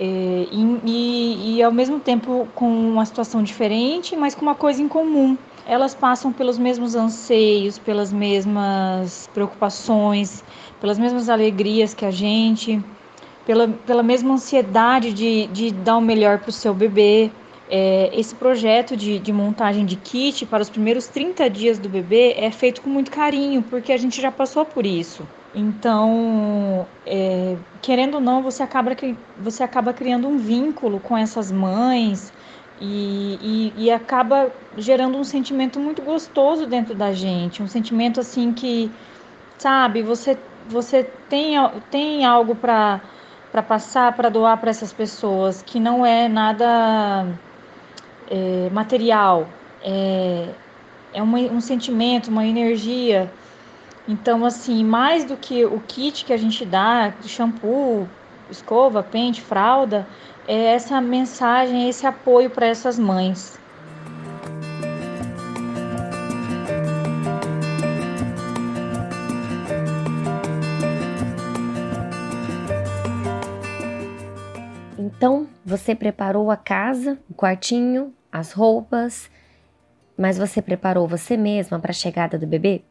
É, 0.00 0.46
e, 0.52 0.80
e, 0.84 1.56
e, 1.56 1.62
ao 1.62 1.72
mesmo 1.72 1.98
tempo 1.98 2.46
com 2.54 2.68
uma 2.68 3.04
situação 3.04 3.42
diferente, 3.42 4.16
mas 4.16 4.34
com 4.34 4.42
uma 4.42 4.54
coisa 4.54 4.80
em 4.80 4.88
comum. 4.88 5.36
Elas 5.66 5.94
passam 5.94 6.32
pelos 6.32 6.56
mesmos 6.56 6.94
anseios, 6.94 7.78
pelas 7.78 8.12
mesmas 8.12 9.28
preocupações, 9.34 10.42
pelas 10.80 10.98
mesmas 10.98 11.28
alegrias 11.28 11.92
que 11.92 12.06
a 12.06 12.10
gente, 12.10 12.82
pela, 13.44 13.68
pela 13.68 14.02
mesma 14.02 14.34
ansiedade 14.34 15.12
de, 15.12 15.46
de 15.48 15.70
dar 15.72 15.96
o 15.96 16.00
melhor 16.00 16.38
para 16.38 16.50
o 16.50 16.52
seu 16.52 16.72
bebê. 16.72 17.30
É, 17.70 18.10
esse 18.18 18.34
projeto 18.34 18.96
de, 18.96 19.18
de, 19.18 19.32
montagem 19.32 19.84
de 19.84 19.96
kit 19.96 20.46
para 20.46 20.62
os 20.62 20.70
primeiros 20.70 21.06
30 21.08 21.50
dias 21.50 21.78
do 21.78 21.88
bebê 21.88 22.34
é 22.38 22.50
feito 22.50 22.80
com 22.80 22.88
muito 22.88 23.10
carinho, 23.10 23.62
porque 23.62 23.92
a 23.92 23.96
gente 23.98 24.22
já 24.22 24.32
passou 24.32 24.64
por 24.64 24.86
isso. 24.86 25.28
Então, 25.54 26.86
é, 27.06 27.56
querendo 27.82 28.14
ou 28.14 28.20
não, 28.20 28.42
você 28.42 28.62
acaba, 28.62 28.96
você 29.38 29.62
acaba 29.62 29.92
criando 29.92 30.28
um 30.28 30.38
vínculo 30.38 31.00
com 31.00 31.16
essas 31.16 31.50
mães, 31.52 32.32
E, 32.80 33.72
e, 33.76 33.86
e, 33.86 33.90
acaba 33.90 34.52
gerando 34.76 35.18
um 35.18 35.24
sentimento 35.24 35.80
muito 35.80 36.00
gostoso 36.02 36.64
dentro 36.64 36.94
da 36.94 37.12
gente, 37.12 37.60
um 37.60 37.66
sentimento 37.66 38.20
assim 38.20 38.52
que, 38.52 38.88
sabe, 39.58 40.00
você, 40.02 40.38
você 40.68 41.02
tem, 41.28 41.56
tem 41.90 42.24
algo 42.24 42.54
para 42.54 43.00
passar, 43.66 44.12
para 44.14 44.28
doar 44.28 44.58
para 44.58 44.70
essas 44.70 44.92
pessoas, 44.92 45.60
que 45.60 45.80
não 45.80 46.06
é 46.06 46.28
nada 46.28 47.26
é, 48.30 48.70
material, 48.70 49.48
é, 49.82 50.48
é 51.12 51.22
uma, 51.22 51.38
um 51.38 51.60
sentimento, 51.60 52.28
uma 52.28 52.46
energia. 52.46 53.30
Então, 54.06 54.44
assim, 54.44 54.84
mais 54.84 55.24
do 55.24 55.36
que 55.36 55.64
o 55.64 55.80
kit 55.80 56.24
que 56.24 56.32
a 56.32 56.36
gente 56.36 56.64
dá, 56.64 57.12
shampoo, 57.24 58.08
escova, 58.50 59.02
pente, 59.02 59.40
fralda, 59.40 60.06
é 60.46 60.74
essa 60.74 61.00
mensagem, 61.00 61.88
esse 61.88 62.06
apoio 62.06 62.48
para 62.48 62.66
essas 62.66 62.98
mães. 62.98 63.58
Então, 74.96 75.48
você 75.66 75.94
preparou 75.94 76.50
a 76.50 76.56
casa, 76.56 77.18
o 77.28 77.34
quartinho, 77.34 78.14
as 78.30 78.52
roupas, 78.52 79.30
mas 80.16 80.36
você 80.36 80.60
preparou 80.60 81.06
você 81.06 81.36
mesma 81.36 81.78
para 81.78 81.90
a 81.90 81.94
chegada 81.94 82.38
do 82.38 82.46
bebê? 82.46 82.82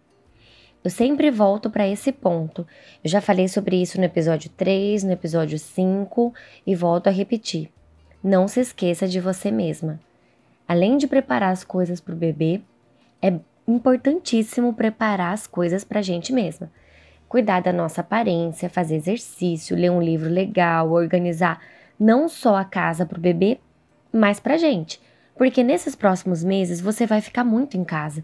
Eu 0.84 0.90
sempre 0.90 1.30
volto 1.30 1.70
para 1.70 1.88
esse 1.88 2.12
ponto. 2.12 2.66
Eu 3.04 3.10
já 3.10 3.20
falei 3.20 3.48
sobre 3.48 3.82
isso 3.82 3.98
no 3.98 4.06
episódio 4.06 4.50
3, 4.52 5.04
no 5.04 5.12
episódio 5.12 5.60
5 5.60 6.34
e 6.66 6.76
volto 6.76 7.08
a 7.08 7.12
repetir. 7.12 7.70
Não 8.24 8.48
se 8.48 8.62
esqueça 8.62 9.08
de 9.08 9.20
você 9.20 9.52
mesma. 9.52 10.00
Além 10.68 10.98
de 10.98 11.08
preparar 11.08 11.52
as 11.52 11.64
coisas 11.64 12.00
para 12.00 12.14
o 12.14 12.18
bebê, 12.18 12.62
é 13.22 13.34
importantíssimo 13.68 14.74
preparar 14.74 15.34
as 15.34 15.46
coisas 15.46 15.84
para 15.84 16.00
a 16.00 16.02
gente 16.02 16.32
mesma. 16.32 16.72
Cuidar 17.28 17.62
da 17.62 17.74
nossa 17.74 18.02
aparência, 18.02 18.70
fazer 18.70 18.96
exercício, 18.96 19.76
ler 19.76 19.92
um 19.92 20.02
livro 20.02 20.30
legal, 20.30 20.92
organizar 20.92 21.62
não 22.00 22.30
só 22.30 22.56
a 22.56 22.64
casa 22.64 23.06
para 23.06 23.18
o 23.18 23.22
bebê, 23.22 23.60
mas 24.14 24.40
para 24.40 24.54
a 24.54 24.58
gente. 24.58 25.02
Porque 25.38 25.64
nesses 25.64 25.96
próximos 25.96 26.44
meses 26.44 26.82
você 26.82 27.06
vai 27.06 27.22
ficar 27.22 27.44
muito 27.44 27.78
em 27.78 27.84
casa 27.84 28.24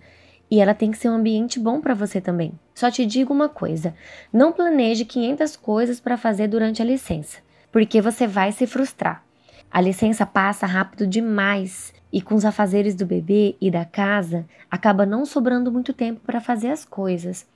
e 0.50 0.60
ela 0.60 0.74
tem 0.74 0.92
que 0.92 0.98
ser 0.98 1.10
um 1.10 1.16
ambiente 1.16 1.60
bom 1.60 1.80
para 1.80 1.94
você 1.94 2.20
também. 2.20 2.54
Só 2.74 2.90
te 2.92 3.06
digo 3.06 3.34
uma 3.34 3.50
coisa: 3.50 3.94
não 4.32 4.52
planeje 4.52 5.06
500 5.06 5.56
coisas 5.56 6.00
para 6.00 6.18
fazer 6.18 6.48
durante 6.48 6.82
a 6.82 6.86
licença, 6.86 7.40
porque 7.72 8.02
você 8.02 8.28
vai 8.28 8.52
se 8.52 8.66
frustrar. 8.66 9.24
A 9.72 9.82
licença 9.82 10.26
passa 10.26 10.68
rápido 10.68 11.08
demais 11.08 11.94
e 12.12 12.22
com 12.22 12.36
os 12.36 12.46
afazeres 12.46 12.94
do 12.94 13.08
bebê 13.08 13.56
e 13.60 13.72
da 13.72 13.84
casa, 13.84 14.46
acaba 14.70 15.04
não 15.04 15.26
sobrando 15.26 15.72
muito 15.72 15.92
tempo 15.92 16.22
para 16.24 16.40
fazer 16.40 16.70
as 16.70 16.86
coisas. 16.86 17.48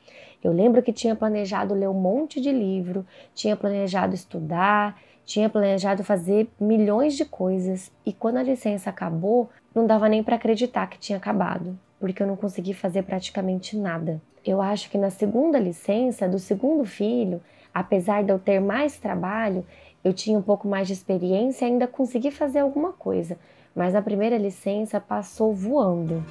Eu 0.43 0.51
lembro 0.51 0.81
que 0.81 0.91
tinha 0.91 1.15
planejado 1.15 1.75
ler 1.75 1.87
um 1.87 1.93
monte 1.93 2.41
de 2.41 2.51
livro, 2.51 3.05
tinha 3.35 3.55
planejado 3.55 4.15
estudar, 4.15 4.99
tinha 5.27 5.47
planejado 5.47 6.03
fazer 6.03 6.49
milhões 6.59 7.15
de 7.15 7.23
coisas 7.23 7.91
e 8.03 8.11
quando 8.11 8.37
a 8.37 8.43
licença 8.43 8.89
acabou, 8.89 9.51
não 9.75 9.85
dava 9.85 10.09
nem 10.09 10.23
para 10.23 10.37
acreditar 10.37 10.87
que 10.87 10.97
tinha 10.97 11.19
acabado 11.19 11.77
porque 11.99 12.21
eu 12.21 12.27
não 12.27 12.35
consegui 12.35 12.73
fazer 12.73 13.03
praticamente 13.03 13.77
nada. 13.77 14.21
Eu 14.45 14.61
acho 14.61 14.89
que 14.89 14.97
na 14.97 15.09
segunda 15.09 15.59
licença 15.59 16.27
do 16.27 16.39
segundo 16.39 16.85
filho, 16.85 17.41
apesar 17.73 18.23
de 18.23 18.31
eu 18.31 18.39
ter 18.39 18.59
mais 18.59 18.97
trabalho, 18.97 19.65
eu 20.03 20.13
tinha 20.13 20.37
um 20.37 20.41
pouco 20.41 20.67
mais 20.67 20.87
de 20.87 20.93
experiência 20.93 21.65
e 21.65 21.69
ainda 21.69 21.87
consegui 21.87 22.31
fazer 22.31 22.59
alguma 22.59 22.93
coisa, 22.93 23.37
mas 23.75 23.95
a 23.95 24.01
primeira 24.01 24.37
licença 24.37 24.99
passou 24.99 25.53
voando. 25.53 26.23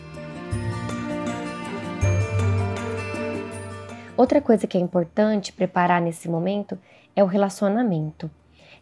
Outra 4.16 4.40
coisa 4.40 4.66
que 4.66 4.78
é 4.78 4.80
importante 4.80 5.52
preparar 5.52 6.00
nesse 6.00 6.28
momento 6.28 6.78
é 7.14 7.22
o 7.22 7.26
relacionamento. 7.26 8.30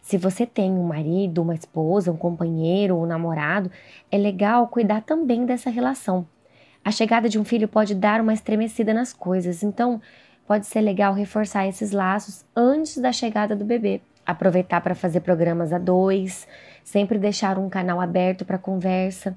Se 0.05 0.19
você 0.19 0.45
tem 0.45 0.71
um 0.71 0.83
marido, 0.83 1.41
uma 1.41 1.55
esposa, 1.55 2.11
um 2.11 2.15
companheiro, 2.15 2.95
um 2.95 3.07
namorado, 3.07 3.71
é 4.11 4.17
legal 4.19 4.67
cuidar 4.67 5.01
também 5.01 5.47
dessa 5.47 5.67
relação. 5.67 6.27
A 6.83 6.91
chegada 6.91 7.27
de 7.27 7.39
um 7.39 7.43
filho 7.43 7.67
pode 7.67 7.95
dar 7.95 8.21
uma 8.21 8.31
estremecida 8.31 8.93
nas 8.93 9.11
coisas, 9.11 9.63
então 9.63 9.99
pode 10.45 10.67
ser 10.67 10.81
legal 10.81 11.11
reforçar 11.11 11.67
esses 11.67 11.91
laços 11.91 12.45
antes 12.55 12.99
da 12.99 13.11
chegada 13.11 13.55
do 13.55 13.65
bebê. 13.65 13.99
Aproveitar 14.23 14.79
para 14.79 14.93
fazer 14.93 15.21
programas 15.21 15.73
a 15.73 15.79
dois, 15.79 16.47
sempre 16.83 17.17
deixar 17.17 17.57
um 17.57 17.67
canal 17.67 17.99
aberto 17.99 18.45
para 18.45 18.59
conversa. 18.59 19.35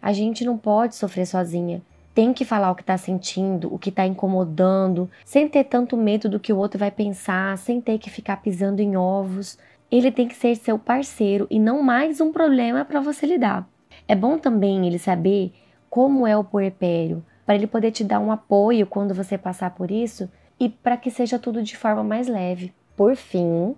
A 0.00 0.14
gente 0.14 0.46
não 0.46 0.56
pode 0.56 0.94
sofrer 0.94 1.26
sozinha. 1.26 1.82
Tem 2.14 2.32
que 2.32 2.46
falar 2.46 2.70
o 2.70 2.74
que 2.74 2.80
está 2.80 2.96
sentindo, 2.96 3.70
o 3.70 3.78
que 3.78 3.90
está 3.90 4.06
incomodando, 4.06 5.10
sem 5.26 5.46
ter 5.46 5.64
tanto 5.64 5.94
medo 5.94 6.26
do 6.30 6.40
que 6.40 6.54
o 6.54 6.56
outro 6.56 6.80
vai 6.80 6.90
pensar, 6.90 7.58
sem 7.58 7.82
ter 7.82 7.98
que 7.98 8.08
ficar 8.08 8.38
pisando 8.38 8.80
em 8.80 8.96
ovos. 8.96 9.58
Ele 9.90 10.10
tem 10.10 10.26
que 10.26 10.34
ser 10.34 10.56
seu 10.56 10.78
parceiro 10.78 11.46
e 11.48 11.60
não 11.60 11.80
mais 11.80 12.20
um 12.20 12.32
problema 12.32 12.84
para 12.84 13.00
você 13.00 13.24
lidar. 13.24 13.68
É 14.08 14.16
bom 14.16 14.36
também 14.36 14.84
ele 14.86 14.98
saber 14.98 15.52
como 15.88 16.26
é 16.26 16.36
o 16.36 16.42
puerpério, 16.42 17.24
para 17.44 17.54
ele 17.54 17.68
poder 17.68 17.92
te 17.92 18.02
dar 18.02 18.18
um 18.18 18.32
apoio 18.32 18.86
quando 18.86 19.14
você 19.14 19.38
passar 19.38 19.70
por 19.70 19.90
isso 19.90 20.28
e 20.58 20.68
para 20.68 20.96
que 20.96 21.10
seja 21.10 21.38
tudo 21.38 21.62
de 21.62 21.76
forma 21.76 22.02
mais 22.02 22.26
leve. 22.26 22.74
Por 22.96 23.14
fim, 23.14 23.76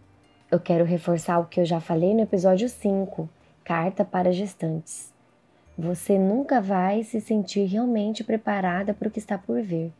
eu 0.50 0.58
quero 0.58 0.84
reforçar 0.84 1.38
o 1.40 1.44
que 1.44 1.60
eu 1.60 1.66
já 1.66 1.78
falei 1.78 2.14
no 2.14 2.22
episódio 2.22 2.70
5, 2.70 3.28
Carta 3.62 4.02
para 4.02 4.32
Gestantes. 4.32 5.12
Você 5.76 6.18
nunca 6.18 6.58
vai 6.58 7.02
se 7.02 7.20
sentir 7.20 7.66
realmente 7.66 8.24
preparada 8.24 8.94
para 8.94 9.08
o 9.08 9.10
que 9.10 9.18
está 9.18 9.36
por 9.36 9.60
vir. 9.60 9.92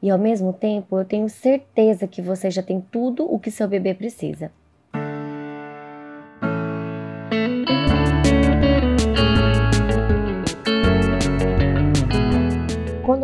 E 0.00 0.08
ao 0.08 0.18
mesmo 0.18 0.52
tempo, 0.52 0.96
eu 0.96 1.04
tenho 1.04 1.28
certeza 1.28 2.06
que 2.06 2.22
você 2.22 2.48
já 2.48 2.62
tem 2.62 2.80
tudo 2.80 3.30
o 3.30 3.40
que 3.40 3.50
seu 3.50 3.66
bebê 3.66 3.92
precisa. 3.92 4.52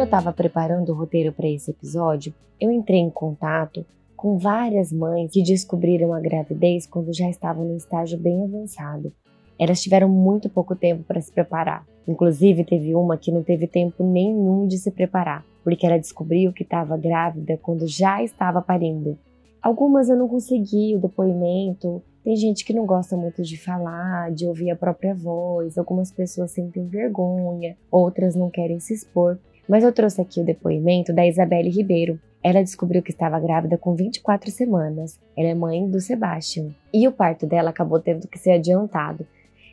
Eu 0.05 0.07
estava 0.07 0.35
preparando 0.35 0.91
o 0.91 0.95
roteiro 0.95 1.33
para 1.33 1.49
esse 1.49 1.71
episódio, 1.71 2.35
eu 2.61 2.71
entrei 2.71 3.01
em 3.01 3.09
contato 3.09 3.87
com 4.15 4.37
várias 4.37 4.93
mães 4.93 5.33
que 5.33 5.43
descobriram 5.43 6.13
a 6.13 6.21
gravidez 6.21 6.87
quando 6.87 7.11
já 7.11 7.29
estavam 7.31 7.65
no 7.65 7.75
estágio 7.75 8.19
bem 8.19 8.45
avançado. 8.45 9.11
Elas 9.59 9.81
tiveram 9.81 10.11
muito 10.11 10.51
pouco 10.51 10.77
tempo 10.77 11.03
para 11.05 11.23
se 11.23 11.33
preparar. 11.33 11.87
Inclusive, 12.07 12.65
teve 12.65 12.95
uma 12.95 13.17
que 13.17 13.33
não 13.33 13.43
teve 13.43 13.67
tempo 13.67 14.05
nenhum 14.05 14.67
de 14.67 14.77
se 14.77 14.91
preparar, 14.91 15.43
porque 15.63 15.87
ela 15.87 15.99
descobriu 15.99 16.53
que 16.53 16.65
estava 16.65 16.99
grávida 16.99 17.59
quando 17.63 17.87
já 17.87 18.23
estava 18.23 18.61
parindo. 18.61 19.17
Algumas 19.63 20.11
eu 20.11 20.17
não 20.17 20.29
consegui 20.29 20.95
o 20.95 21.01
depoimento. 21.01 22.03
Tem 22.23 22.37
gente 22.37 22.63
que 22.63 22.75
não 22.75 22.85
gosta 22.85 23.17
muito 23.17 23.43
de 23.43 23.57
falar, 23.57 24.31
de 24.33 24.45
ouvir 24.45 24.71
a 24.71 24.77
própria 24.77 25.15
voz. 25.15 25.79
Algumas 25.79 26.13
pessoas 26.13 26.51
sentem 26.51 26.87
vergonha, 26.87 27.75
outras 27.91 28.35
não 28.35 28.51
querem 28.51 28.79
se 28.79 28.93
expor. 28.93 29.39
Mas 29.69 29.83
eu 29.83 29.93
trouxe 29.93 30.21
aqui 30.21 30.41
o 30.41 30.45
depoimento 30.45 31.13
da 31.13 31.27
Isabelle 31.27 31.71
Ribeiro. 31.71 32.21
Ela 32.43 32.63
descobriu 32.63 33.03
que 33.03 33.11
estava 33.11 33.41
grávida 33.41 33.79
com 33.79 33.95
24 33.95 34.51
semanas. 34.51 35.19
Ela 35.37 35.49
é 35.49 35.55
mãe 35.55 35.89
do 35.89 36.01
Sebastian. 36.01 36.75
E 36.93 37.09
o 37.09 37.13
parto 37.13 37.47
dela 37.47 37.71
acabou 37.71 37.99
tendo 37.99 38.29
que 38.29 38.39
ser 38.39 38.53
adiantado. 38.53 39.27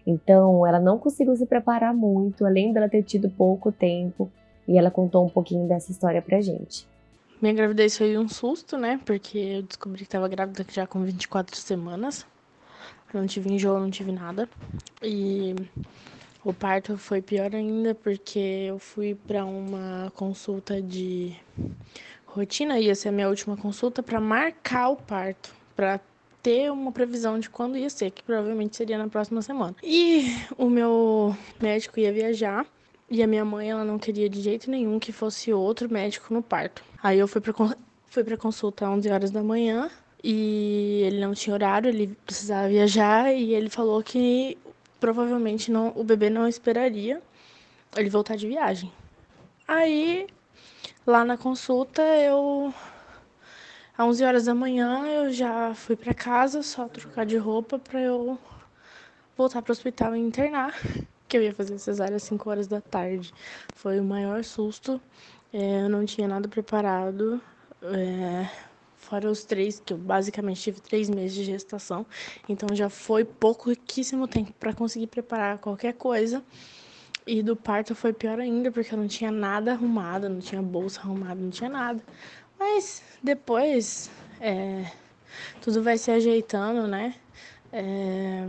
Então, 0.07 0.65
ela 0.65 0.79
não 0.79 0.97
conseguiu 0.97 1.35
se 1.35 1.45
preparar 1.45 1.93
muito, 1.93 2.45
além 2.45 2.73
dela 2.73 2.89
ter 2.89 3.03
tido 3.03 3.29
pouco 3.29 3.71
tempo. 3.71 4.31
E 4.67 4.77
ela 4.77 4.89
contou 4.89 5.25
um 5.25 5.29
pouquinho 5.29 5.67
dessa 5.67 5.91
história 5.91 6.21
pra 6.21 6.39
gente. 6.39 6.87
Minha 7.41 7.53
gravidez 7.53 7.97
foi 7.97 8.17
um 8.17 8.29
susto, 8.29 8.77
né? 8.77 8.99
Porque 9.05 9.37
eu 9.37 9.63
descobri 9.63 9.99
que 9.99 10.03
estava 10.03 10.27
grávida 10.27 10.65
já 10.71 10.87
com 10.87 11.01
24 11.01 11.55
semanas. 11.57 12.25
Não 13.13 13.25
tive 13.25 13.51
enjoo, 13.53 13.79
não 13.79 13.89
tive 13.89 14.11
nada. 14.11 14.47
E 15.01 15.55
o 16.43 16.53
parto 16.53 16.97
foi 16.97 17.21
pior 17.21 17.53
ainda 17.53 17.93
porque 17.93 18.39
eu 18.39 18.79
fui 18.79 19.15
para 19.27 19.45
uma 19.45 20.11
consulta 20.15 20.81
de 20.81 21.35
rotina, 22.25 22.79
ia 22.79 22.95
ser 22.95 23.09
a 23.09 23.11
minha 23.11 23.29
última 23.29 23.55
consulta 23.57 24.01
para 24.01 24.19
marcar 24.19 24.89
o 24.89 24.95
parto, 24.95 25.53
para 25.75 25.99
ter 26.41 26.71
uma 26.71 26.91
previsão 26.91 27.39
de 27.39 27.49
quando 27.49 27.77
ia 27.77 27.89
ser, 27.89 28.09
que 28.11 28.23
provavelmente 28.23 28.75
seria 28.75 28.97
na 28.97 29.07
próxima 29.07 29.41
semana. 29.41 29.75
E 29.83 30.35
o 30.57 30.69
meu 30.69 31.35
médico 31.61 31.99
ia 31.99 32.11
viajar 32.11 32.65
e 33.09 33.21
a 33.21 33.27
minha 33.27 33.45
mãe 33.45 33.69
ela 33.69 33.83
não 33.83 33.99
queria 33.99 34.29
de 34.29 34.41
jeito 34.41 34.71
nenhum 34.71 34.97
que 34.97 35.11
fosse 35.11 35.53
outro 35.53 35.91
médico 35.91 36.33
no 36.33 36.41
parto. 36.41 36.83
Aí 37.03 37.19
eu 37.19 37.27
fui 37.27 37.41
para 37.41 37.53
fui 38.07 38.23
para 38.23 38.35
consulta 38.35 38.85
às 38.85 38.91
11 38.91 39.09
horas 39.09 39.31
da 39.31 39.43
manhã 39.43 39.89
e 40.23 41.03
ele 41.05 41.19
não 41.19 41.33
tinha 41.33 41.53
horário, 41.53 41.89
ele 41.89 42.15
precisava 42.25 42.67
viajar 42.67 43.33
e 43.33 43.53
ele 43.53 43.69
falou 43.69 44.01
que 44.01 44.57
provavelmente 45.01 45.71
não, 45.71 45.91
o 45.95 46.03
bebê 46.03 46.29
não 46.29 46.47
esperaria 46.47 47.21
ele 47.97 48.09
voltar 48.09 48.37
de 48.37 48.47
viagem. 48.47 48.93
Aí, 49.67 50.27
lá 51.05 51.25
na 51.25 51.35
consulta, 51.35 52.01
eu 52.01 52.73
às 53.97 54.07
11 54.07 54.23
horas 54.23 54.45
da 54.45 54.53
manhã 54.53 55.05
eu 55.07 55.33
já 55.33 55.73
fui 55.73 55.95
para 55.95 56.13
casa, 56.13 56.61
só 56.61 56.87
trocar 56.87 57.25
de 57.25 57.35
roupa 57.35 57.77
para 57.79 57.99
eu 57.99 58.39
voltar 59.35 59.61
para 59.61 59.71
o 59.71 59.73
hospital 59.73 60.15
e 60.15 60.19
internar, 60.19 60.73
que 61.27 61.35
eu 61.35 61.41
ia 61.41 61.53
fazer 61.53 61.79
cesárea 61.79 62.15
às 62.15 62.23
5 62.23 62.49
horas 62.49 62.67
da 62.67 62.79
tarde. 62.79 63.33
Foi 63.75 63.99
o 63.99 64.03
maior 64.03 64.43
susto. 64.43 65.01
É, 65.51 65.81
eu 65.81 65.89
não 65.89 66.05
tinha 66.05 66.27
nada 66.27 66.47
preparado. 66.47 67.41
É, 67.81 68.47
fora 69.01 69.29
os 69.29 69.43
três, 69.43 69.81
que 69.83 69.93
eu 69.93 69.97
basicamente 69.97 70.61
tive 70.61 70.79
três 70.79 71.09
meses 71.09 71.33
de 71.33 71.43
gestação. 71.43 72.05
Então 72.47 72.73
já 72.73 72.89
foi 72.89 73.25
pouquíssimo 73.25 74.27
tempo 74.27 74.53
para 74.59 74.73
conseguir 74.73 75.07
preparar 75.07 75.57
qualquer 75.57 75.93
coisa. 75.93 76.43
E 77.25 77.43
do 77.43 77.55
parto 77.55 77.93
foi 77.93 78.13
pior 78.13 78.39
ainda, 78.39 78.71
porque 78.71 78.93
eu 78.93 78.97
não 78.97 79.07
tinha 79.07 79.31
nada 79.31 79.73
arrumado, 79.73 80.29
não 80.29 80.39
tinha 80.39 80.61
bolsa 80.61 81.01
arrumada, 81.01 81.35
não 81.35 81.49
tinha 81.49 81.69
nada. 81.69 82.01
Mas 82.57 83.03
depois 83.21 84.09
é, 84.39 84.91
tudo 85.61 85.83
vai 85.83 85.97
se 85.97 86.11
ajeitando, 86.11 86.87
né? 86.87 87.15
É, 87.73 88.47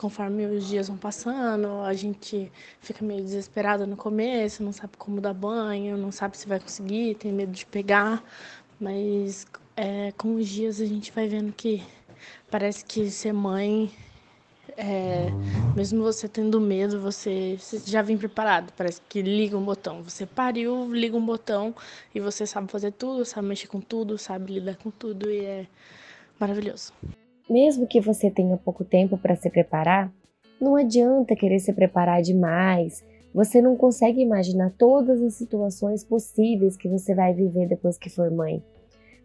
conforme 0.00 0.46
os 0.46 0.66
dias 0.66 0.88
vão 0.88 0.96
passando, 0.96 1.82
a 1.82 1.92
gente 1.92 2.50
fica 2.80 3.04
meio 3.04 3.22
desesperada 3.22 3.86
no 3.86 3.98
começo, 3.98 4.62
não 4.62 4.72
sabe 4.72 4.94
como 4.96 5.20
dar 5.20 5.34
banho, 5.34 5.94
não 5.98 6.10
sabe 6.10 6.38
se 6.38 6.48
vai 6.48 6.58
conseguir, 6.58 7.16
tem 7.16 7.30
medo 7.30 7.52
de 7.52 7.66
pegar, 7.66 8.24
mas 8.80 9.46
é, 9.76 10.12
com 10.12 10.34
os 10.34 10.48
dias 10.48 10.80
a 10.80 10.86
gente 10.86 11.12
vai 11.12 11.28
vendo 11.28 11.52
que 11.52 11.82
parece 12.50 12.84
que 12.84 13.10
ser 13.10 13.32
mãe 13.32 13.90
é, 14.76 15.26
mesmo 15.74 16.02
você 16.02 16.28
tendo 16.28 16.60
medo, 16.60 17.00
você, 17.00 17.56
você, 17.58 17.78
já 17.84 18.02
vem 18.02 18.16
preparado. 18.16 18.72
Parece 18.76 19.00
que 19.08 19.22
liga 19.22 19.56
um 19.56 19.64
botão. 19.64 20.02
Você 20.02 20.26
pariu, 20.26 20.92
liga 20.92 21.16
um 21.16 21.24
botão 21.24 21.74
e 22.14 22.20
você 22.20 22.46
sabe 22.46 22.70
fazer 22.70 22.92
tudo, 22.92 23.24
sabe 23.24 23.48
mexer 23.48 23.66
com 23.66 23.80
tudo, 23.80 24.16
sabe 24.18 24.54
lidar 24.54 24.76
com 24.76 24.90
tudo 24.90 25.30
e 25.30 25.44
é 25.44 25.66
maravilhoso. 26.38 26.92
Mesmo 27.48 27.86
que 27.86 28.00
você 28.00 28.30
tenha 28.30 28.56
pouco 28.56 28.84
tempo 28.84 29.18
para 29.18 29.36
se 29.36 29.50
preparar, 29.50 30.10
não 30.60 30.76
adianta 30.76 31.34
querer 31.34 31.58
se 31.58 31.72
preparar 31.72 32.22
demais. 32.22 33.04
Você 33.32 33.62
não 33.62 33.76
consegue 33.76 34.20
imaginar 34.20 34.72
todas 34.76 35.22
as 35.22 35.34
situações 35.34 36.02
possíveis 36.02 36.76
que 36.76 36.88
você 36.88 37.14
vai 37.14 37.32
viver 37.32 37.68
depois 37.68 37.96
que 37.96 38.10
for 38.10 38.30
mãe. 38.30 38.62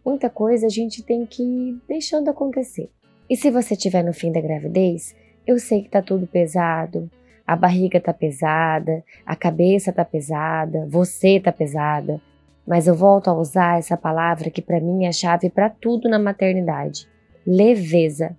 Muita 0.04 0.30
coisa 0.30 0.66
a 0.66 0.70
gente 0.70 1.02
tem 1.02 1.26
que 1.26 1.42
ir 1.42 1.78
deixando 1.88 2.28
acontecer. 2.28 2.88
E 3.28 3.36
se 3.36 3.50
você 3.50 3.74
estiver 3.74 4.04
no 4.04 4.12
fim 4.12 4.30
da 4.30 4.40
gravidez, 4.40 5.14
eu 5.44 5.58
sei 5.58 5.82
que 5.82 5.88
tá 5.88 6.00
tudo 6.00 6.26
pesado, 6.26 7.10
a 7.44 7.56
barriga 7.56 8.00
tá 8.00 8.12
pesada, 8.12 9.02
a 9.24 9.34
cabeça 9.34 9.92
tá 9.92 10.04
pesada, 10.04 10.86
você 10.88 11.40
tá 11.40 11.50
pesada, 11.50 12.20
mas 12.66 12.86
eu 12.86 12.94
volto 12.94 13.28
a 13.28 13.34
usar 13.34 13.78
essa 13.78 13.96
palavra 13.96 14.50
que 14.50 14.62
para 14.62 14.80
mim 14.80 15.04
é 15.04 15.08
a 15.08 15.12
chave 15.12 15.50
para 15.50 15.68
tudo 15.68 16.08
na 16.08 16.18
maternidade: 16.18 17.08
leveza. 17.46 18.36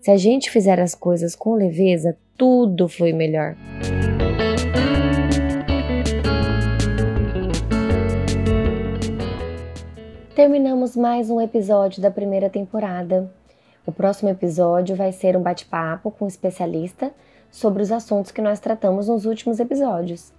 Se 0.00 0.10
a 0.10 0.16
gente 0.16 0.50
fizer 0.50 0.80
as 0.80 0.94
coisas 0.94 1.34
com 1.34 1.54
leveza, 1.54 2.16
tudo 2.36 2.88
flui 2.88 3.12
melhor. 3.12 3.56
Terminamos 10.34 10.96
mais 10.96 11.30
um 11.30 11.40
episódio 11.40 12.02
da 12.02 12.10
primeira 12.10 12.50
temporada. 12.50 13.30
O 13.86 13.92
próximo 13.92 14.28
episódio 14.28 14.96
vai 14.96 15.12
ser 15.12 15.36
um 15.36 15.40
bate-papo 15.40 16.10
com 16.10 16.24
um 16.24 16.28
especialista 16.28 17.12
sobre 17.52 17.84
os 17.84 17.92
assuntos 17.92 18.32
que 18.32 18.42
nós 18.42 18.58
tratamos 18.58 19.06
nos 19.06 19.26
últimos 19.26 19.60
episódios. 19.60 20.32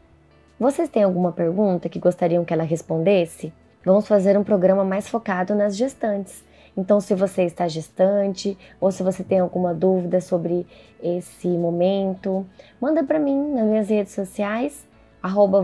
Vocês 0.59 0.89
têm 0.89 1.03
alguma 1.03 1.31
pergunta 1.31 1.87
que 1.87 1.97
gostariam 1.97 2.43
que 2.43 2.53
ela 2.53 2.65
respondesse? 2.65 3.53
Vamos 3.85 4.05
fazer 4.05 4.37
um 4.37 4.43
programa 4.43 4.83
mais 4.83 5.07
focado 5.07 5.55
nas 5.55 5.77
gestantes. 5.77 6.43
Então, 6.75 6.99
se 6.99 7.15
você 7.15 7.43
está 7.43 7.65
gestante 7.69 8.57
ou 8.81 8.91
se 8.91 9.01
você 9.01 9.23
tem 9.23 9.39
alguma 9.39 9.73
dúvida 9.73 10.19
sobre 10.19 10.67
esse 11.01 11.47
momento, 11.47 12.45
manda 12.81 13.01
para 13.01 13.17
mim 13.17 13.53
nas 13.53 13.63
minhas 13.63 13.89
redes 13.89 14.13
sociais, 14.13 14.85
arroba 15.23 15.61